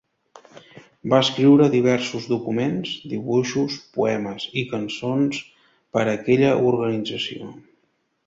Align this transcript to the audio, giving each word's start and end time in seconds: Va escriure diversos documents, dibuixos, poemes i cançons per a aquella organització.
Va 1.13 1.17
escriure 1.23 1.67
diversos 1.73 2.23
documents, 2.31 2.95
dibuixos, 3.11 3.77
poemes 3.99 4.47
i 4.61 4.65
cançons 4.73 5.41
per 5.97 6.05
a 6.07 6.11
aquella 6.17 6.57
organització. 6.73 7.53